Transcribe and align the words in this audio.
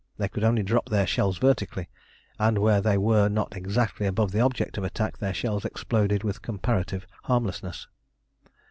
They 0.17 0.27
could 0.27 0.43
only 0.43 0.63
drop 0.63 0.89
their 0.89 1.05
shells 1.05 1.37
vertically, 1.37 1.87
and 2.39 2.57
where 2.57 2.81
they 2.81 2.97
were 2.97 3.29
not 3.29 3.55
exactly 3.55 4.07
above 4.07 4.31
the 4.31 4.39
object 4.41 4.79
of 4.79 4.83
attack 4.83 5.19
their 5.19 5.31
shells 5.31 5.63
exploded 5.63 6.23
with 6.23 6.41
comparative 6.41 7.05
harmlessness. 7.25 7.85